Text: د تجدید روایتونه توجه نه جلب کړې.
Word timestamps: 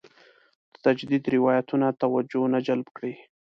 د 0.73 0.75
تجدید 0.85 1.23
روایتونه 1.35 1.87
توجه 2.01 2.43
نه 2.53 2.59
جلب 2.67 2.87
کړې. 2.97 3.13